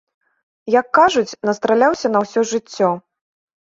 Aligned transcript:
Як 0.79 0.87
кажуць, 0.99 1.37
настраляўся 1.49 2.07
на 2.17 2.25
ўсё 2.25 2.39
жыццё. 2.53 2.89